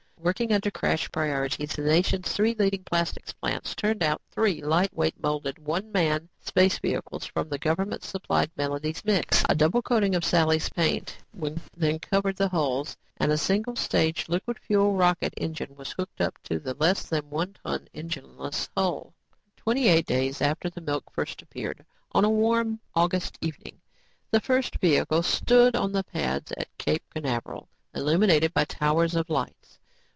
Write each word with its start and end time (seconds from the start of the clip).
Working 0.23 0.53
under 0.53 0.69
crash 0.69 1.11
priorities, 1.11 1.71
the 1.75 1.81
nation's 1.81 2.31
three 2.31 2.53
leading 2.53 2.83
plastics 2.83 3.33
plants 3.33 3.73
turned 3.73 4.03
out 4.03 4.21
three, 4.29 4.61
lightweight, 4.61 5.15
molded, 5.19 5.57
one 5.57 5.91
man 5.91 6.29
space 6.39 6.77
vehicles 6.77 7.25
from 7.25 7.49
the 7.49 7.57
government 7.57 8.03
supplied 8.03 8.51
Melody's 8.55 9.03
Mix. 9.03 9.43
A 9.49 9.55
double 9.55 9.81
coating 9.81 10.13
of 10.13 10.23
Sally's 10.23 10.69
Paint 10.69 11.17
then 11.75 11.97
covered 11.97 12.35
the 12.37 12.49
hulls 12.49 12.95
and 13.17 13.31
a 13.31 13.37
single 13.37 13.75
stage 13.75 14.29
liquid 14.29 14.59
fuel 14.59 14.93
rocket 14.95 15.33
engine 15.37 15.75
was 15.75 15.91
hooked 15.93 16.21
to 16.43 16.59
the 16.59 16.75
less 16.75 17.01
than 17.07 17.31
one 17.31 17.55
ton 17.65 17.87
engineless 17.91 18.69
hull. 18.77 19.15
Twenty 19.57 19.87
eight 19.87 20.05
days 20.05 20.39
after 20.39 20.69
the 20.69 20.81
milk 20.81 21.09
first 21.11 21.41
appeared, 21.41 21.83
on 22.11 22.23
a 22.25 22.29
warm 22.29 22.79
August 22.93 23.39
evening, 23.41 23.81
the 24.29 24.39
first 24.39 24.75
vehicle 24.77 25.23
stood 25.23 25.75
on 25.75 25.91
the 25.93 26.03
pads 26.03 26.51
at 26.57 26.77
Cape 26.77 27.03
Canaveral, 27.11 27.67
illuminated 27.95 28.53
by 28.53 28.65
towers 28.65 29.15
of 29.15 29.27
lights. 29.27 29.79